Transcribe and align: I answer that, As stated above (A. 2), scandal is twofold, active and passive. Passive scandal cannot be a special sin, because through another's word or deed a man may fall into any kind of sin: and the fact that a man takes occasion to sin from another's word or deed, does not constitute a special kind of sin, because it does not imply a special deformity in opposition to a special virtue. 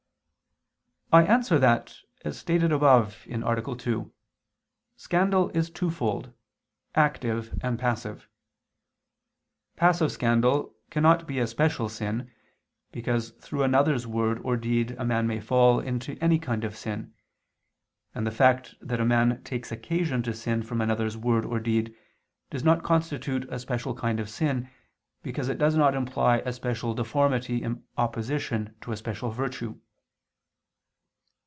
I 1.13 1.23
answer 1.25 1.59
that, 1.59 1.93
As 2.23 2.39
stated 2.39 2.71
above 2.71 3.27
(A. 3.29 3.75
2), 3.75 4.13
scandal 4.95 5.49
is 5.49 5.69
twofold, 5.69 6.31
active 6.95 7.59
and 7.61 7.77
passive. 7.77 8.29
Passive 9.75 10.09
scandal 10.09 10.73
cannot 10.89 11.27
be 11.27 11.39
a 11.39 11.47
special 11.47 11.89
sin, 11.89 12.31
because 12.93 13.31
through 13.41 13.63
another's 13.63 14.07
word 14.07 14.39
or 14.41 14.55
deed 14.55 14.91
a 14.91 15.03
man 15.03 15.27
may 15.27 15.41
fall 15.41 15.81
into 15.81 16.17
any 16.23 16.39
kind 16.39 16.63
of 16.63 16.77
sin: 16.77 17.13
and 18.15 18.25
the 18.25 18.31
fact 18.31 18.75
that 18.79 19.01
a 19.01 19.05
man 19.05 19.43
takes 19.43 19.69
occasion 19.69 20.23
to 20.23 20.33
sin 20.33 20.63
from 20.63 20.79
another's 20.79 21.17
word 21.17 21.43
or 21.45 21.59
deed, 21.59 21.93
does 22.49 22.63
not 22.63 22.83
constitute 22.83 23.43
a 23.51 23.59
special 23.59 23.93
kind 23.93 24.21
of 24.21 24.29
sin, 24.29 24.69
because 25.23 25.49
it 25.49 25.57
does 25.57 25.75
not 25.75 25.93
imply 25.93 26.37
a 26.45 26.53
special 26.53 26.93
deformity 26.93 27.57
in 27.63 27.83
opposition 27.97 28.73
to 28.79 28.93
a 28.93 28.95
special 28.95 29.29
virtue. 29.31 29.77